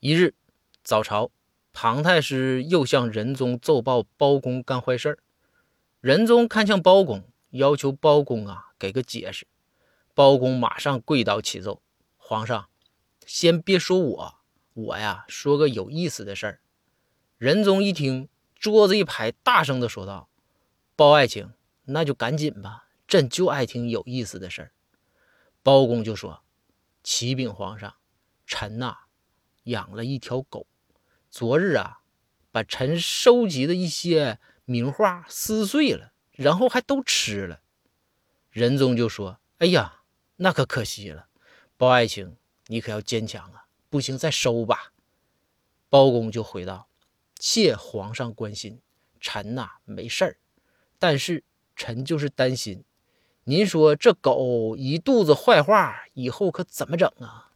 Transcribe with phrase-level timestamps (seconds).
[0.00, 0.34] 一日
[0.82, 1.30] 早朝，
[1.74, 5.18] 庞太师又向仁宗奏报包公干坏事
[6.00, 9.46] 仁宗看向包公，要求包公啊给个解释。
[10.14, 11.82] 包公马上跪倒起奏
[12.16, 12.70] ：“皇上，
[13.26, 14.34] 先别说我，
[14.72, 16.60] 我呀说个有意思的事儿。”
[17.36, 20.30] 仁宗一听，桌子一拍，大声的说道
[20.96, 21.50] ：“包爱卿，
[21.84, 24.72] 那就赶紧吧，朕就爱听有意思的事儿。”
[25.62, 26.42] 包公就说
[27.04, 27.96] ：“启禀皇上，
[28.46, 28.96] 臣呐
[29.64, 30.66] 养了一条狗，
[31.30, 32.00] 昨日啊
[32.50, 37.60] 把臣收集的一些名画撕碎了，然后还都吃了。”
[38.50, 39.98] 仁宗就说：“哎呀！”
[40.42, 41.28] 那可可惜了，
[41.76, 42.36] 包爱卿，
[42.68, 43.66] 你可要坚强啊！
[43.90, 44.94] 不行，再收吧。
[45.90, 46.88] 包公就回道
[47.38, 48.80] ：“谢皇上关心，
[49.20, 50.38] 臣呐没事儿，
[50.98, 51.44] 但是
[51.76, 52.84] 臣就是担心，
[53.44, 57.49] 您说这狗一肚子坏话，以后可怎么整啊？”